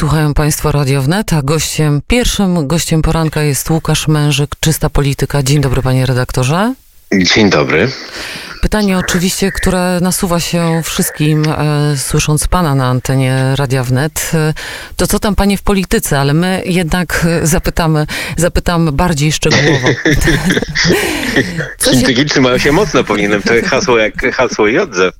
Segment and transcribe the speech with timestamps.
[0.00, 5.42] słuchają Państwo Radio Wnet, a gościem, pierwszym gościem poranka jest Łukasz Mężyk, Czysta Polityka.
[5.42, 6.74] Dzień dobry, panie redaktorze.
[7.14, 7.88] Dzień dobry.
[8.60, 14.54] Pytanie oczywiście, które nasuwa się wszystkim, e, słysząc pana na antenie Radia Wnet, e,
[14.96, 18.06] to co tam panie w polityce, ale my jednak zapytamy,
[18.36, 19.88] zapytamy bardziej szczegółowo.
[21.92, 25.14] Inteligenci mają się mocno, powinienem to hasło jak hasło Jodzew.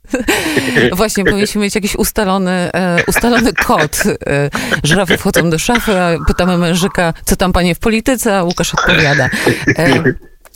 [0.93, 4.02] Właśnie, powinniśmy mieć jakiś ustalony, e, ustalony kod.
[4.07, 4.50] E,
[4.84, 9.30] żrafy wchodzą do szafy, a pytamy mężyka, co tam panie w polityce, a Łukasz odpowiada.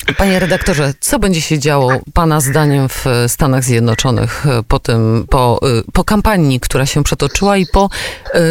[0.07, 5.61] E, Panie redaktorze, co będzie się działo Pana zdaniem w Stanach Zjednoczonych po tym, po,
[5.93, 7.91] po kampanii, która się przetoczyła i po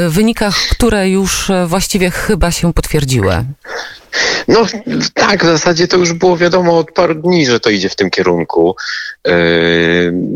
[0.10, 3.46] wynikach, które już właściwie chyba się potwierdziły?
[4.48, 4.66] No
[5.14, 8.10] tak, w zasadzie to już było wiadomo od paru dni, że to idzie w tym
[8.10, 8.76] kierunku.
[9.26, 9.34] Yy,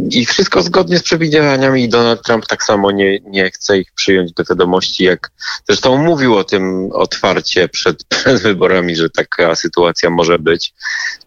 [0.09, 4.43] I wszystko zgodnie z przewidywaniami Donald Trump tak samo nie, nie chce ich przyjąć do
[4.49, 5.31] wiadomości, jak
[5.67, 10.73] zresztą mówił o tym otwarcie przed, przed wyborami, że taka sytuacja może być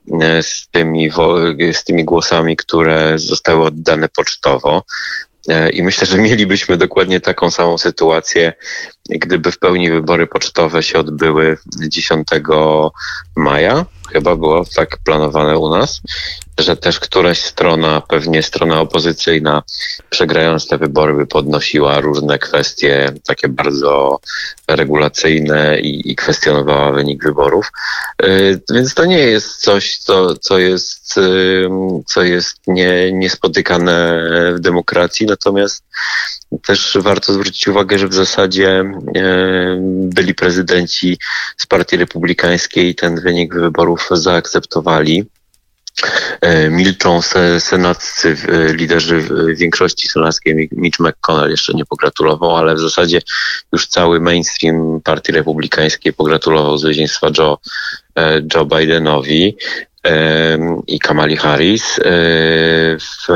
[0.06, 1.10] yy, z tymi,
[1.72, 4.84] z tymi głosami, które zostały oddane pocztowo.
[5.50, 8.52] Yy, I myślę, że mielibyśmy dokładnie taką samą sytuację
[9.08, 12.28] gdyby w pełni wybory pocztowe się odbyły 10
[13.36, 16.00] maja, chyba było tak planowane u nas,
[16.62, 19.62] że też któraś strona, pewnie strona opozycyjna,
[20.10, 24.20] przegrając te wybory, by podnosiła różne kwestie takie bardzo
[24.68, 27.72] regulacyjne i, i kwestionowała wynik wyborów.
[28.22, 31.14] Yy, więc to nie jest coś, co, co jest,
[32.06, 34.22] co jest nie, niespotykane
[34.56, 35.82] w demokracji, natomiast
[36.66, 38.84] też warto zwrócić uwagę, że w zasadzie e,
[40.14, 41.18] byli prezydenci
[41.56, 45.24] z Partii Republikańskiej ten wynik wyborów zaakceptowali.
[46.40, 47.20] E, milczą
[47.58, 48.36] senaccy,
[48.72, 53.22] liderzy większości senackiej, Mitch McConnell jeszcze nie pogratulował, ale w zasadzie
[53.72, 57.58] już cały mainstream Partii Republikańskiej pogratulował zwycięstwa Joe,
[58.16, 59.56] e, Joe Bidenowi
[60.86, 61.98] i Kamali Harris.
[61.98, 62.02] E,
[62.98, 63.28] w,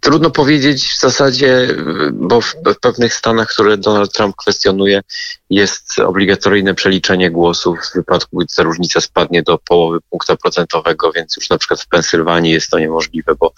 [0.00, 1.68] trudno powiedzieć w zasadzie,
[2.12, 5.02] bo w, w, pewnych stanach, które Donald Trump kwestionuje,
[5.50, 11.36] jest obligatoryjne przeliczenie głosów w wypadku, gdy ta różnica spadnie do połowy punkta procentowego, więc
[11.36, 13.52] już na przykład w Pensylwanii jest to niemożliwe, bo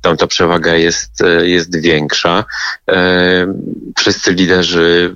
[0.00, 1.10] tam ta przewaga jest,
[1.42, 2.44] jest większa.
[3.98, 5.14] Wszyscy liderzy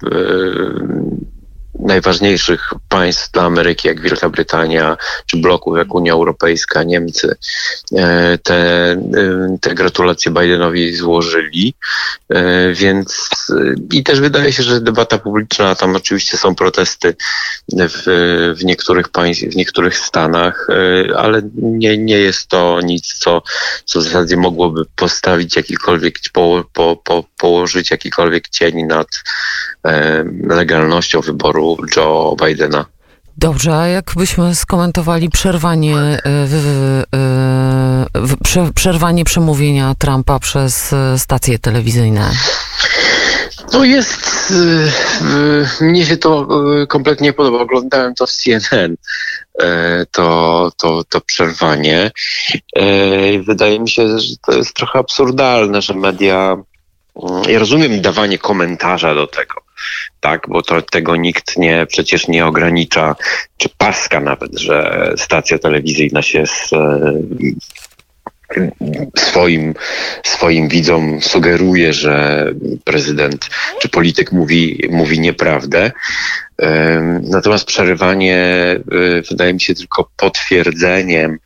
[1.78, 7.36] najważniejszych państw dla Ameryki, jak Wielka Brytania, czy bloków jak Unia Europejska, Niemcy,
[7.96, 8.56] e, te,
[8.90, 11.74] e, te gratulacje Bidenowi złożyli.
[12.28, 13.30] E, więc
[13.92, 17.16] i też wydaje się, że debata publiczna, tam oczywiście są protesty
[17.68, 18.02] w,
[18.58, 20.66] w niektórych państw, w niektórych stanach,
[21.16, 23.42] ale nie, nie jest to nic, co,
[23.84, 29.08] co w zasadzie mogłoby postawić jakikolwiek, po, po, po, położyć jakikolwiek cień nad
[30.48, 32.87] legalnością wyboru Joe Bidena.
[33.40, 36.20] Dobrze, a jakbyśmy skomentowali przerwanie, e,
[38.14, 42.30] w, przerwanie przemówienia Trumpa przez e, stacje telewizyjne?
[43.70, 44.52] To jest,
[45.80, 46.48] e, mnie się to
[46.88, 47.60] kompletnie podoba.
[47.60, 48.96] Oglądałem to w CNN,
[50.12, 52.10] to, to, to przerwanie.
[53.46, 56.56] Wydaje mi się, że to jest trochę absurdalne, że media,
[57.48, 59.67] ja rozumiem dawanie komentarza do tego,
[60.20, 63.16] tak, bo to, tego nikt nie, przecież nie ogranicza,
[63.56, 67.12] czy paska nawet, że stacja telewizyjna się z, e,
[69.16, 69.74] swoim,
[70.24, 72.46] swoim widzom sugeruje, że
[72.84, 73.50] prezydent
[73.80, 75.92] czy polityk mówi, mówi nieprawdę.
[77.22, 78.80] Natomiast przerywanie e,
[79.30, 81.38] wydaje mi się tylko potwierdzeniem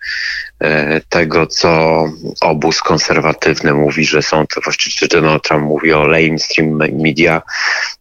[0.60, 2.04] e, tego, co
[2.40, 7.42] obóz konserwatywny mówi, że są to właściwie, Donald Trump mówi o mainstream media,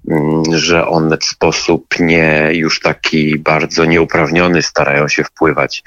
[0.08, 5.84] mm, że one w sposób nie już taki bardzo nieuprawniony starają się wpływać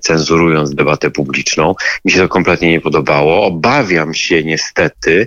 [0.00, 1.74] cenzurując debatę publiczną.
[2.04, 3.46] Mi się to kompletnie nie podobało.
[3.46, 5.26] Obawiam się niestety,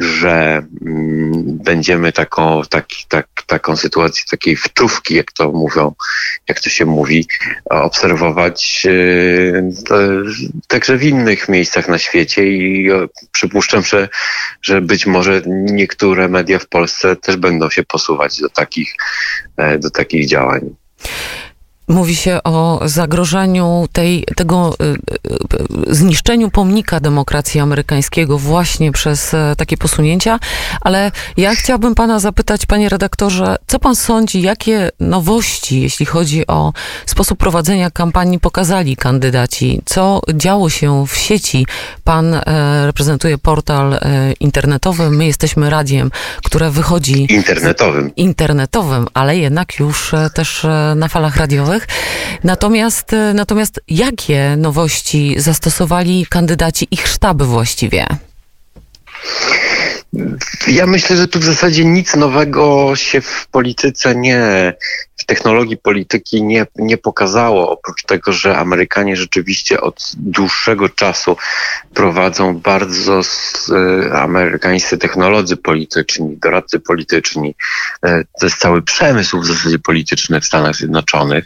[0.00, 5.94] że mm, będziemy taką, taki, tak, taką sytuację takiej wtówki, jak to mówią,
[6.48, 7.26] jak to się mówi,
[7.64, 9.70] obserwować e,
[10.68, 14.08] także w innych miejscach na świecie i e, przypuszczam, że,
[14.62, 18.94] że być może niektóre media w Polsce też będą się posuwać do takich,
[19.78, 20.74] do takich działań.
[21.88, 24.76] Mówi się o zagrożeniu tej, tego
[25.86, 30.38] zniszczeniu pomnika demokracji amerykańskiego właśnie przez takie posunięcia,
[30.80, 36.72] ale ja chciałabym pana zapytać, panie redaktorze, co pan sądzi, jakie nowości, jeśli chodzi o
[37.06, 39.82] sposób prowadzenia kampanii, pokazali kandydaci?
[39.84, 41.66] Co działo się w sieci?
[42.04, 42.40] Pan
[42.86, 43.98] reprezentuje portal
[44.40, 46.10] internetowy, my jesteśmy radiem,
[46.44, 47.26] które wychodzi.
[47.32, 48.14] Internetowym.
[48.16, 51.73] Internetowym, ale jednak już e, też e, na falach radiowych.
[52.44, 58.06] Natomiast, e, natomiast jakie nowości zastosowali kandydaci, ich sztaby właściwie?
[60.68, 64.74] Ja myślę, że tu w zasadzie nic nowego się w polityce nie,
[65.26, 71.36] technologii polityki nie, nie pokazało, oprócz tego, że Amerykanie rzeczywiście od dłuższego czasu
[71.94, 77.54] prowadzą bardzo e, amerykańscy technolodzy polityczni, doradcy polityczni.
[78.04, 81.44] E, to jest cały przemysł w zasadzie polityczny w Stanach Zjednoczonych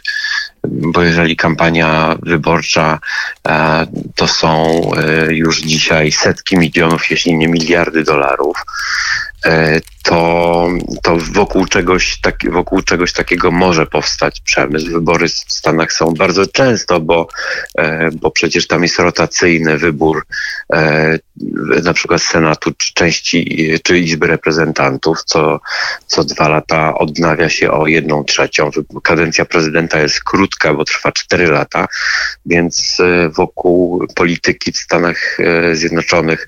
[0.63, 2.99] bo jeżeli kampania wyborcza
[3.47, 4.81] e, to są
[5.29, 8.57] już dzisiaj setki milionów, jeśli nie miliardy dolarów,
[10.03, 10.67] to,
[11.03, 14.91] to wokół, czegoś tak, wokół czegoś takiego może powstać przemysł.
[14.91, 17.27] Wybory w Stanach są bardzo często, bo,
[18.13, 20.25] bo przecież tam jest rotacyjny wybór
[21.83, 25.59] na przykład Senatu czy części czy Izby Reprezentantów, co,
[26.07, 28.69] co dwa lata odnawia się o jedną trzecią.
[29.03, 31.87] Kadencja prezydenta jest krótka, bo trwa cztery lata,
[32.45, 36.47] więc e, wokół polityki w Stanach e, Zjednoczonych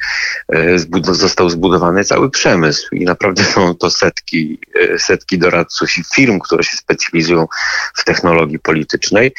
[0.54, 0.80] e,
[1.12, 4.60] został zbudowany cały przemysł i naprawdę są to setki,
[4.98, 7.48] setki doradców i firm, które się specjalizują
[7.96, 9.32] w technologii politycznej.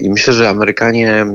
[0.00, 1.26] I myślę, że Amerykanie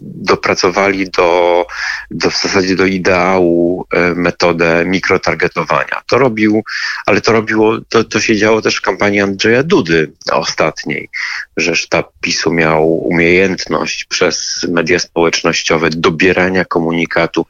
[0.00, 1.66] dopracowali do,
[2.10, 6.02] do w zasadzie do ideału metodę mikrotargetowania.
[6.06, 6.62] To robił,
[7.06, 11.08] ale to robiło, to, to się działo też w kampanii Andrzeja Dudy ostatniej,
[11.56, 17.46] że sztab PiSu miał umiejętność przez media społecznościowe dobierania komunikatu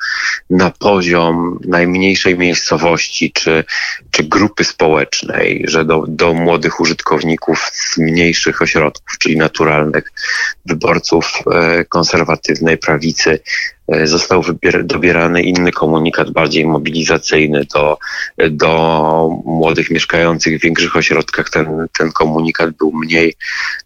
[0.50, 3.64] na poziom najmniejszej miejscowości czy,
[4.10, 10.12] czy grupy społecznej, że do, do młodych użytkowników z mniejszych ośrodków, czyli naturalnych
[10.66, 13.40] wyborców e, konserwatywnej prawicy,
[13.88, 14.42] E, został
[14.84, 17.98] dobierany inny komunikat, bardziej mobilizacyjny do,
[18.50, 21.50] do młodych mieszkających w większych ośrodkach.
[21.50, 23.34] Ten, ten komunikat był mniej,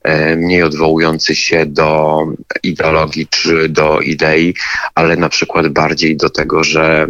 [0.02, 2.18] e, mniej odwołujący się do
[2.62, 4.54] ideologii czy do idei,
[4.94, 7.06] ale na przykład bardziej do tego, że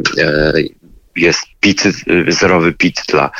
[1.16, 1.82] jest pit,
[2.28, 3.30] zerowy pit dla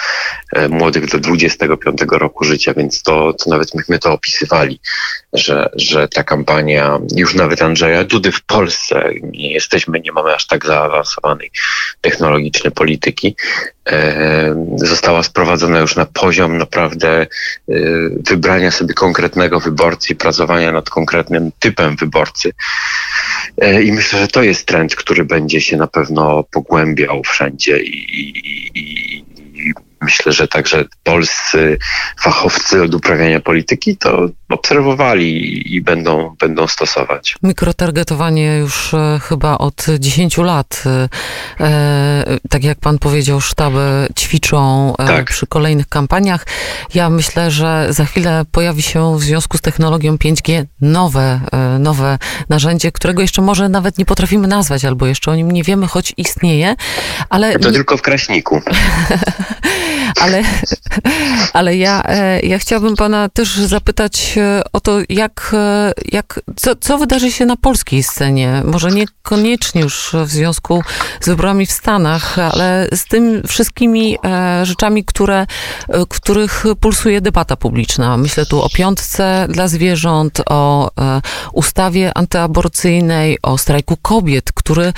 [0.53, 4.81] e, młodych do 25 roku życia, więc to, to nawet myśmy to opisywali,
[5.33, 10.47] że, że ta kampania, już nawet Andrzeja Dudy w Polsce, nie jesteśmy, nie mamy aż
[10.47, 11.51] tak zaawansowanej
[12.01, 13.37] technologicznej polityki,
[13.89, 17.27] e, została sprowadzona już na poziom naprawdę e,
[18.29, 22.53] wybrania sobie konkretnego wyborcy i pracowania nad konkretnym typem wyborcy.
[23.85, 28.79] I myślę, że to jest trend, który będzie się na pewno pogłębiał wszędzie i, i,
[28.79, 31.79] i, myślę, że także polscy
[32.21, 37.37] fachowcy od uprawiania polityki to obserwowali i będą, będą stosować.
[37.43, 41.09] Mikrotargetowanie już e, chyba od 10 lat, e,
[41.61, 45.31] e, tak jak pan powiedział, sztaby ćwiczą tak.
[45.31, 46.47] przy kolejnych kampaniach.
[46.95, 51.41] Ja myślę, że za chwilę pojawi się w związku z technologią 5G nowe,
[51.79, 52.19] nowe
[52.49, 56.13] narzędzie, którego jeszcze może nawet nie potrafimy nazwać, albo jeszcze o nim nie wiemy, choć
[56.17, 56.77] istnieje,
[57.29, 57.59] ale...
[57.59, 57.75] To nie...
[57.75, 58.63] tylko w Kraśniku.
[60.21, 60.43] ale,
[61.53, 66.77] ale ja, e, ja chciałabym pana też zapytać e, o to, jak, e, jak, co,
[66.77, 68.63] co wydarzy się na polskiej scenie.
[68.65, 70.83] Może niekoniecznie już w związku
[71.21, 74.17] z wyborami w Stanach, ale z tym wszystkimi
[74.63, 75.47] rzeczami, które,
[76.09, 78.17] których pulsuje debata publiczna.
[78.17, 80.91] Myślę tu o piątce dla zwierząt, o
[81.53, 84.93] ustawie antyaborcyjnej, o strajku kobiet, który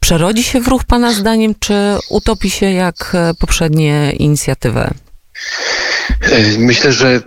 [0.00, 1.74] Przerodzi się w ruch Pana zdaniem, czy
[2.10, 4.90] utopi się jak e, poprzednie inicjatywy?
[6.58, 7.20] Myślę, że e,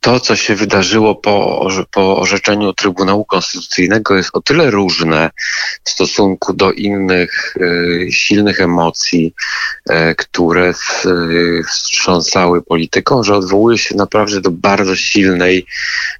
[0.00, 5.30] to, co się wydarzyło po, po orzeczeniu Trybunału Konstytucyjnego, jest o tyle różne
[5.84, 7.54] w stosunku do innych
[8.10, 9.34] silnych emocji,
[10.16, 10.74] które
[11.68, 15.66] wstrząsały polityką, że odwołuje się naprawdę do bardzo silnej,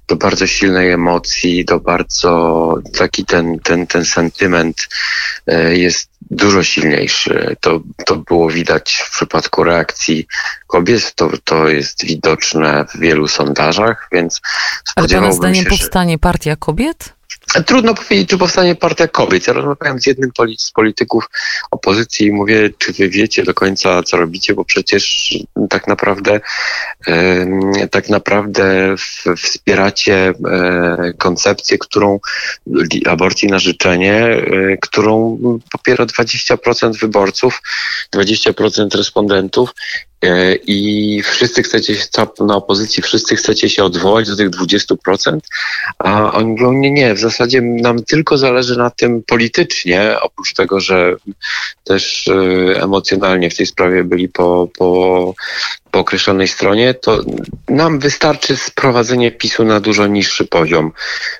[0.07, 4.89] do bardzo silnej emocji, do bardzo taki ten, ten, ten sentyment
[5.71, 7.55] jest dużo silniejszy.
[7.61, 10.27] To, to było widać w przypadku reakcji
[10.67, 14.41] kobiet, to, to jest widoczne w wielu sondażach, więc
[14.95, 17.17] Ale pana zdaniem się, powstanie partia kobiet?
[17.65, 19.47] Trudno powiedzieć, czy powstanie partia kobiet.
[19.47, 21.29] Ja rozmawiałem z jednym z polityków
[21.71, 25.33] opozycji i mówię, czy wy wiecie do końca, co robicie, bo przecież
[25.69, 26.39] tak naprawdę
[27.91, 28.95] tak naprawdę
[29.37, 32.19] wspieracie e, koncepcję, którą
[33.09, 34.41] aborcji na życzenie, e,
[34.81, 35.39] którą
[35.71, 37.61] popiera 20% wyborców,
[38.15, 39.73] 20% respondentów
[40.67, 42.05] i wszyscy chcecie się,
[42.39, 45.39] na opozycji, wszyscy chcecie się odwołać do tych 20%,
[45.99, 50.79] a oni mówią, nie, nie, w zasadzie nam tylko zależy na tym politycznie, oprócz tego,
[50.79, 51.15] że
[51.83, 55.33] też e, emocjonalnie w tej sprawie byli po, po,
[55.91, 57.21] po określonej stronie, to
[57.69, 60.91] nam wystarczy sprowadzenie PiSu na dużo niższy poziom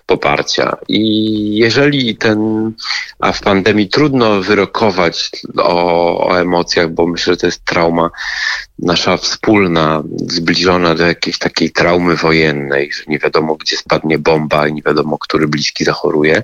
[0.06, 0.78] poparcia.
[0.88, 2.72] I jeżeli ten,
[3.20, 8.10] a w pandemii trudno wyrokować o, o emocjach, bo myślę, że to jest trauma
[8.80, 14.74] nasza wspólna, zbliżona do jakiejś takiej traumy wojennej, że nie wiadomo, gdzie spadnie bomba i
[14.74, 16.44] nie wiadomo, który bliski zachoruje,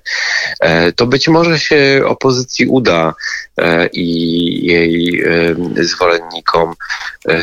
[0.59, 3.13] e, to być może się opozycji uda
[3.57, 6.73] e, i jej e, zwolennikom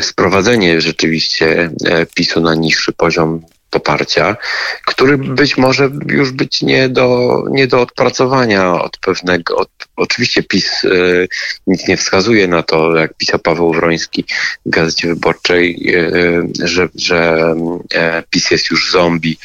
[0.01, 1.69] sprowadzenie rzeczywiście
[2.15, 3.41] PiSu na niższy poziom
[3.71, 4.37] poparcia,
[4.85, 10.83] który być może już być nie do, nie do odpracowania od pewnego, od, oczywiście PiS
[10.83, 11.27] y,
[11.67, 14.25] nic nie wskazuje na to, jak pisał Paweł Wroński
[14.65, 17.53] w Gazecie Wyborczej, y, że, że
[17.93, 19.37] y, PiS jest już zombie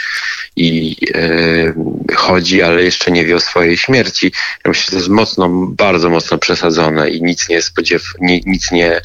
[0.56, 0.97] i
[2.14, 4.33] chodzi, ale jeszcze nie wie o swojej śmierci.
[4.64, 8.73] Ja myślę, że to jest mocno, bardzo mocno przesadzone i nic nie spodziew, nie, nic
[8.73, 9.00] nie,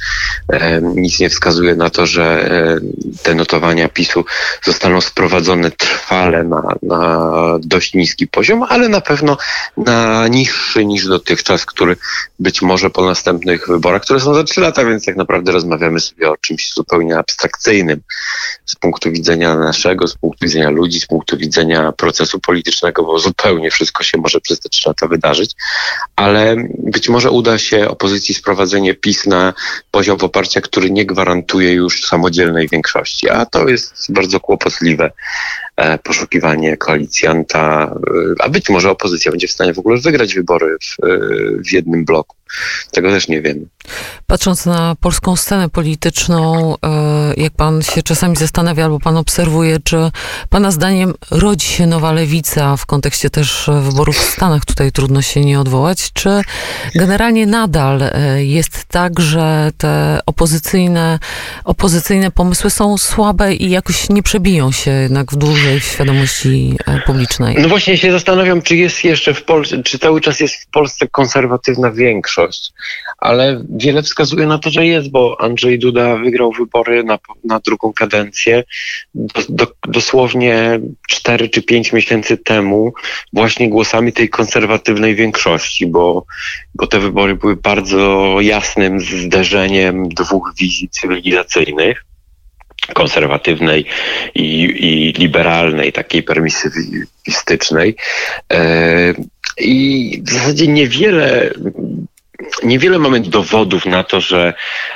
[0.81, 2.49] nic nie wskazuje na to, że
[3.23, 4.25] te notowania PiSu
[4.63, 9.37] zostaną sprowadzone trwale na, na dość niski poziom, ale na pewno
[9.77, 11.97] na niższy niż dotychczas, który
[12.39, 16.29] być może po następnych wyborach, które są za trzy lata, więc tak naprawdę rozmawiamy sobie
[16.29, 18.01] o czymś zupełnie abstrakcyjnym
[18.65, 23.71] z punktu widzenia naszego, z punktu widzenia ludzi, z punktu widzenia procesu politycznego, bo zupełnie
[23.71, 25.51] wszystko się może przez te trzy lata wydarzyć,
[26.15, 29.53] ale być może uda się opozycji sprowadzenie PiS na
[29.91, 35.13] poziom poparcia, który nie gwarantuje już samodzielnej większości, a to jest bardzo kłopotliwe E,
[36.03, 37.95] poszukiwanie koalicjanta,
[38.39, 41.17] e, a być może opozycja będzie w stanie w ogóle wygrać wybory w, e,
[41.65, 42.35] w jednym bloku.
[42.91, 43.61] Tego też nie wiemy.
[44.27, 46.75] Patrząc na polską scenę polityczną,
[47.37, 50.11] jak pan się czasami zastanawia albo pan obserwuje, czy
[50.49, 55.45] pana zdaniem rodzi się nowa lewica w kontekście też wyborów w Stanach, tutaj trudno się
[55.45, 56.41] nie odwołać, czy
[56.95, 58.01] generalnie nadal
[58.37, 61.19] jest tak, że te opozycyjne,
[61.63, 66.99] opozycyjne pomysły są słabe i jakoś nie przebiją się jednak w dłużej w świadomości e,
[66.99, 67.55] publicznej.
[67.59, 71.07] No właśnie się zastanawiam, czy jest jeszcze w Polsce, czy cały czas jest w Polsce
[71.07, 72.71] konserwatywna większość,
[73.17, 77.93] ale wiele wskazuje na to, że jest, bo Andrzej Duda wygrał wybory na, na drugą
[77.93, 78.63] kadencję
[79.15, 82.93] do, do, dosłownie 4 czy 5 miesięcy temu
[83.33, 86.25] właśnie głosami tej konserwatywnej większości, bo,
[86.75, 92.10] bo te wybory były bardzo jasnym zderzeniem dwóch wizji cywilizacyjnych
[92.93, 93.85] konserwatywnej
[94.35, 97.95] i, i liberalnej, takiej permisywistycznej.
[98.53, 99.13] E,
[99.57, 101.51] I w zasadzie niewiele
[102.63, 104.53] niewiele mamy dowodów na to, że,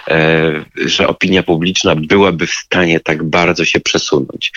[0.08, 4.52] e, że opinia publiczna byłaby w stanie tak bardzo się przesunąć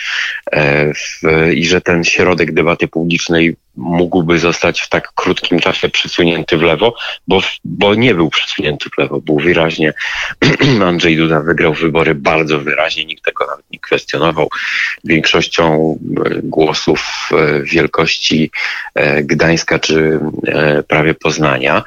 [0.51, 1.21] e, w,
[1.53, 6.93] i że ten środek debaty publicznej mógłby zostać w tak krótkim czasie przesunięty w lewo,
[7.27, 9.21] bo, bo nie był przesunięty w lewo.
[9.21, 9.93] Był wyraźnie,
[10.85, 14.49] Andrzej Duda wygrał wybory bardzo wyraźnie, nikt tego nawet nie kwestionował.
[15.03, 18.51] Większością e, głosów e, wielkości
[18.95, 20.19] e, Gdańska czy
[20.87, 21.83] prawie Poznania,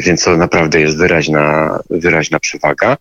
[0.00, 2.96] więc to naprawdę jest wyraźna, wyraźna przewaga.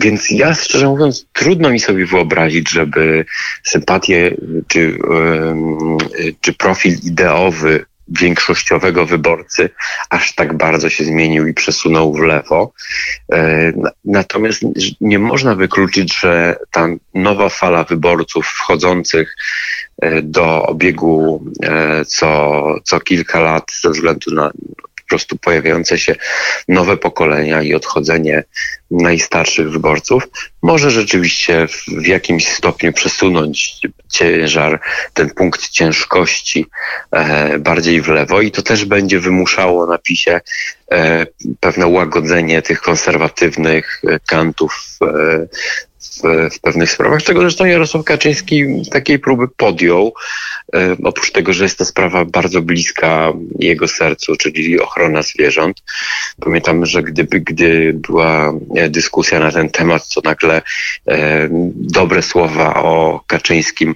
[0.00, 3.24] Więc ja szczerze mówiąc, trudno mi sobie wyobrazić, żeby
[3.62, 4.36] sympatie
[4.68, 4.98] czy,
[6.40, 9.70] czy profil ideowy większościowego wyborcy
[10.10, 12.72] aż tak bardzo się zmienił i przesunął w lewo.
[14.04, 14.62] Natomiast
[15.00, 19.36] nie można wykluczyć, że ta nowa fala wyborców wchodzących
[20.02, 24.50] e, do obiegu e, co, co kilka lat ze względu na
[25.10, 26.16] prostu pojawiające się
[26.68, 28.44] nowe pokolenia i odchodzenie
[28.90, 30.22] najstarszych wyborców
[30.62, 34.80] może rzeczywiście w jakimś stopniu przesunąć ciężar,
[35.14, 36.66] ten punkt ciężkości
[37.10, 40.40] e, bardziej w lewo i to też będzie wymuszało na PiSie
[40.92, 41.26] e,
[41.60, 44.98] pewne łagodzenie tych konserwatywnych e, kantów
[46.00, 50.14] w, w pewnych sprawach, czego zresztą Jarosław Kaczyński takiej próby podjął.
[50.74, 55.82] E, oprócz tego, że jest to sprawa bardzo bliska jego sercu, czyli ochrona zwierząt.
[56.40, 58.52] Pamiętamy, że gdyby, gdy była
[58.88, 60.62] dyskusja na ten temat, to nagle
[61.08, 63.94] e, dobre słowa o Kaczyńskim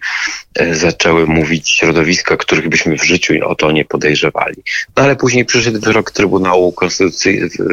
[0.54, 4.56] e, zaczęły mówić środowiska, których byśmy w życiu o to nie podejrzewali.
[4.96, 7.64] No ale później przyszedł wyrok Trybunału Konstytucyjnego,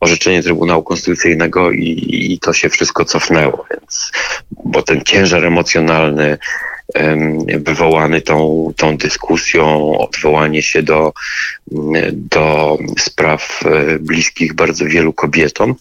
[0.00, 4.12] orzeczenie Trybunału Konstytucyjnego i, i to się wszystko cofnęło, więc,
[4.50, 6.38] bo ten ciężar emocjonalny
[7.58, 11.12] wywołany tą, tą dyskusją, odwołanie się do,
[12.12, 15.74] do spraw e, bliskich bardzo wielu kobietom,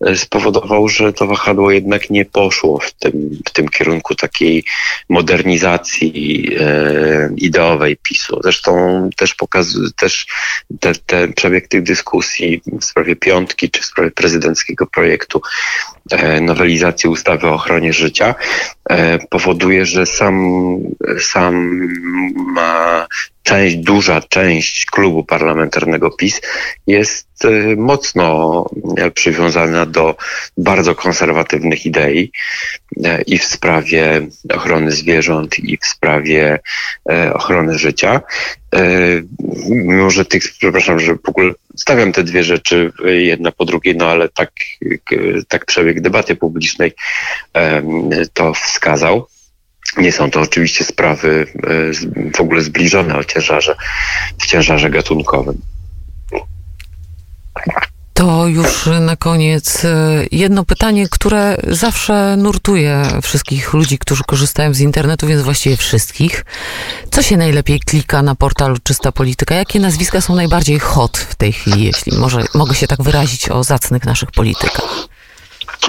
[0.00, 4.64] e, spowodował, że to wahadło jednak nie poszło w tym, w tym kierunku takiej
[5.08, 8.40] modernizacji e, ideowej PiSu.
[8.42, 8.72] Zresztą
[9.16, 10.26] też pokazuje, też
[10.80, 15.40] te, ten przebieg tych dyskusji w sprawie piątki czy w sprawie prezydenckiego projektu
[16.40, 18.34] nowelizacji ustawy o ochronie życia
[19.30, 20.44] powoduje, że sam
[21.20, 23.06] sama
[23.48, 26.40] część, duża część klubu parlamentarnego PiS
[26.86, 28.64] jest y, mocno
[29.14, 30.16] przywiązana do
[30.56, 32.32] bardzo konserwatywnych idei
[33.04, 36.58] e, i w sprawie ochrony zwierząt, i w sprawie
[37.10, 38.20] e, ochrony życia.
[39.68, 44.06] Mimo, że tych, przepraszam, że w ogóle stawiam te dwie rzeczy jedna po drugiej, no
[44.06, 44.50] ale tak,
[45.48, 46.92] tak przebieg debaty publicznej
[48.34, 49.26] to wskazał.
[49.98, 53.76] Nie są to oczywiście sprawy e, w ogóle zbliżone o ciężarze,
[54.38, 55.60] w ciężarze gatunkowym.
[58.18, 64.80] To już na koniec e, jedno pytanie, które zawsze nurtuje wszystkich ludzi, którzy korzystają z
[64.80, 66.44] internetu, więc właściwie wszystkich.
[67.10, 69.54] Co się najlepiej klika na portalu Czysta Polityka?
[69.54, 73.64] Jakie nazwiska są najbardziej hot w tej chwili, jeśli może, mogę się tak wyrazić o
[73.64, 75.08] zacnych naszych politykach?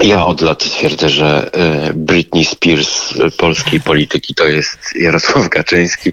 [0.00, 6.12] Ja od lat twierdzę, że e, Britney Spears polskiej polityki to jest Jarosław Kaczyński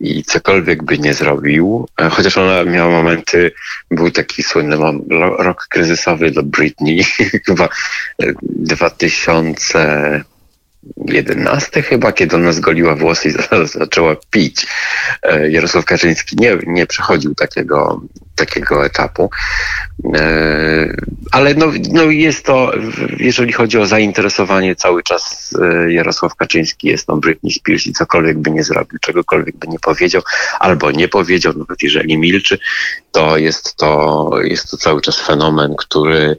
[0.00, 3.52] i cokolwiek by nie zrobił, e, chociaż ona miała momenty,
[3.90, 4.76] był taki słynny
[5.38, 7.04] rok kryzysowy dla Britney,
[7.46, 7.68] chyba
[8.42, 10.24] 2000 e,
[11.04, 13.32] 11 chyba, kiedy ona zgoliła włosy i
[13.78, 14.66] zaczęła pić.
[15.22, 18.00] E, Jarosław Kaczyński nie, nie przechodził takiego,
[18.34, 19.30] takiego etapu.
[20.04, 20.96] E,
[21.30, 22.72] ale no, no jest to,
[23.18, 28.38] jeżeli chodzi o zainteresowanie, cały czas e, Jarosław Kaczyński jest no Britney Spears i cokolwiek
[28.38, 30.22] by nie zrobił, czegokolwiek by nie powiedział,
[30.60, 32.58] albo nie powiedział, nawet jeżeli milczy,
[33.12, 36.36] to jest to, jest to cały czas fenomen, który,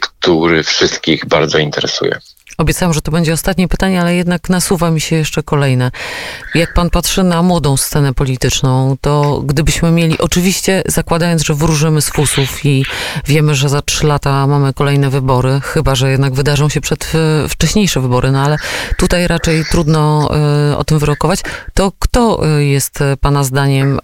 [0.00, 2.18] który wszystkich bardzo interesuje.
[2.58, 5.90] Obiecałam, że to będzie ostatnie pytanie, ale jednak nasuwa mi się jeszcze kolejne.
[6.54, 12.10] Jak pan patrzy na młodą scenę polityczną, to gdybyśmy mieli, oczywiście zakładając, że wróżymy z
[12.10, 12.84] fusów i
[13.26, 17.12] wiemy, że za trzy lata mamy kolejne wybory, chyba, że jednak wydarzą się przed
[17.48, 18.56] wcześniejsze wybory, no ale
[18.98, 20.28] tutaj raczej trudno
[20.72, 21.40] y, o tym wyrokować,
[21.74, 23.98] to kto y, jest pana zdaniem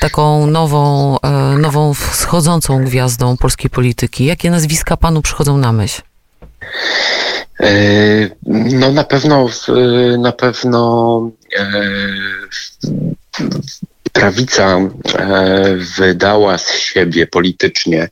[0.00, 1.16] taką nową,
[1.58, 4.24] nową wschodzącą gwiazdą polskiej polityki?
[4.24, 6.02] Jakie nazwiska panu przychodzą na myśl?
[7.60, 9.48] E, no na pewno,
[10.18, 11.62] na pewno e,
[14.12, 14.78] prawica
[15.18, 18.08] e, wydała z siebie politycznie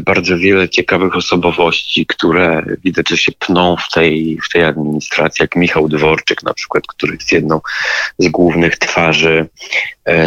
[0.00, 5.56] bardzo wiele ciekawych osobowości, które widać, że się pną w tej, w tej administracji, jak
[5.56, 7.60] Michał Dworczyk na przykład, który jest jedną
[8.18, 9.46] z głównych twarzy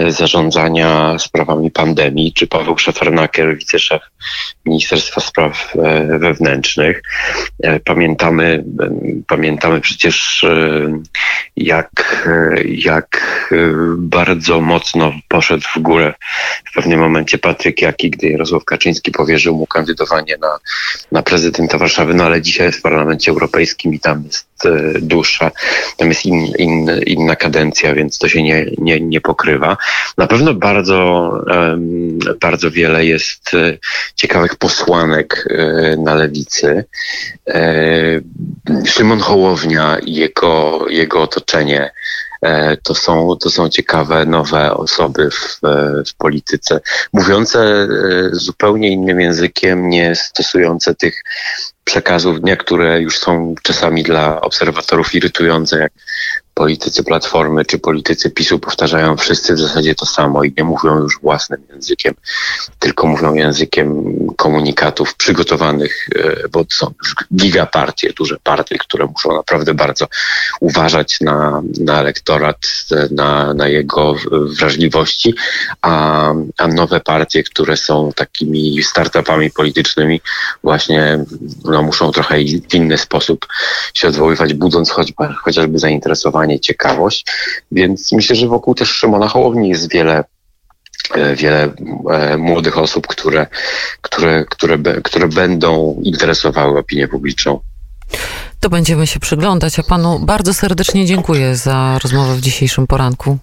[0.08, 4.02] zarządzania sprawami pandemii, czy Paweł Szefernaker, wiceszef
[4.66, 7.04] Ministerstwa Spraw e, Wewnętrznych.
[7.64, 8.64] E, pamiętamy,
[9.28, 11.00] pamiętamy przecież, e,
[11.56, 12.30] jak,
[12.66, 13.24] jak
[13.98, 16.14] bardzo mocno poszedł w górę
[16.66, 20.60] w pewnym momencie Patryk Jaki, gdy Jarosław Kaczyński powierzył mu kandydowanie na,
[21.12, 24.54] na prezydenta Warszawy, no ale dzisiaj w Parlamencie Europejskim i tam jest
[25.02, 25.52] dłuższa,
[25.98, 29.78] tam jest in, in, inna kadencja, więc to się nie, nie, nie pokrywa.
[30.18, 31.32] Na pewno bardzo,
[32.42, 33.52] bardzo wiele jest
[34.16, 36.86] ciekawych posłanek e, na lewicy.
[37.48, 37.64] E,
[38.86, 41.92] Szymon Hołownia i jego, jego otoczenie e,
[42.84, 45.60] to są, to są ciekawe nowe osoby w,
[46.08, 46.80] w polityce,
[47.14, 47.88] mówiące
[48.32, 51.24] zupełnie innym językiem, nie stosujące tych
[51.84, 52.42] przekazów.
[52.42, 55.92] Dnia, które już są czasami dla obserwatorów irytujące, jak
[56.54, 61.20] politycy Platformy czy politycy PiSu powtarzają wszyscy w zasadzie to samo i nie mówią już
[61.22, 62.14] własnym językiem,
[62.80, 64.04] tylko mówią językiem
[64.38, 70.08] komunikatów przygotowanych, e, bo są już gigapartie, duże partie, które muszą naprawdę bardzo
[70.60, 72.58] uważać na, na elektorat,
[73.12, 74.16] na, na jego
[74.60, 75.34] wrażliwości,
[75.82, 80.22] a, a nowe partie, które są takimi startupami politycznymi,
[80.64, 81.26] właśnie
[81.66, 82.36] no, muszą trochę
[82.70, 83.48] w inny sposób
[83.94, 87.26] się odwoływać, budząc choćby, chociażby zainteresowanie, ciekawość.
[87.72, 90.24] Więc myślę, że wokół też Szymona Hołowni jest wiele
[91.16, 91.74] e, wiele
[92.10, 93.48] e, młodych osób, które,
[94.02, 97.60] które, które, które będą interesowały opinię publiczną.
[98.60, 103.38] To będziemy się przyglądać, a panu bardzo serdecznie dziękuję za rozmowę w dzisiejszym poranku.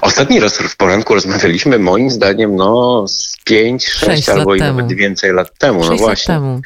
[0.00, 5.32] Ostatni raz w poranku rozmawialiśmy, moim zdaniem, no z 5, 6 albo i nawet więcej
[5.32, 5.84] lat temu.
[5.84, 6.34] No właśnie.
[6.34, 6.60] Temu.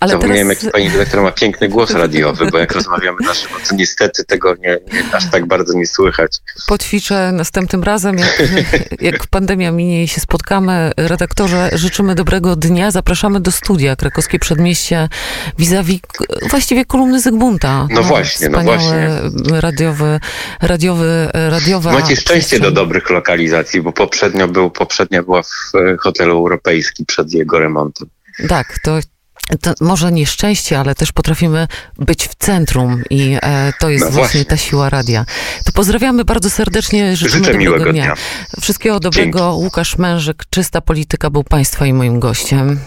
[0.00, 0.62] Ale Zapomniałem, teraz...
[0.62, 4.54] jaki pani dyrektor ma piękny głos radiowy, bo jak rozmawiamy na żywo, to niestety tego
[4.54, 6.36] nie, nie, aż tak bardzo nie słychać.
[6.66, 8.42] Poćwiczę następnym razem, jak,
[9.00, 10.92] jak pandemia minie i się spotkamy.
[10.96, 12.90] Redaktorze, życzymy dobrego dnia.
[12.90, 15.08] Zapraszamy do studia Krakowskie Przedmieście
[15.58, 16.00] vis-a-vis
[16.50, 17.86] właściwie kolumny Zygmunta.
[17.90, 19.08] No, no właśnie, no właśnie.
[19.60, 20.20] radiowy,
[20.62, 21.92] radiowy, radiowa...
[21.92, 27.32] Macie szczęście do dobrych lokalizacji, bo poprzednio był, poprzednia była w e, hotelu europejskim przed
[27.32, 28.08] jego remontem.
[28.48, 28.98] Tak, to
[29.60, 34.22] to może nieszczęście, ale też potrafimy być w centrum i e, to jest no właśnie.
[34.22, 34.44] właśnie.
[34.44, 35.24] ta siła radia.
[35.64, 38.04] To pozdrawiamy bardzo serdecznie, życzymy Życzę dobrego dnia.
[38.04, 38.14] dnia.
[38.60, 39.38] Wszystkiego dobrego.
[39.38, 39.54] Dzięki.
[39.54, 42.80] Łukasz Mężyk, Czysta Polityka był Państwa i moim gościem.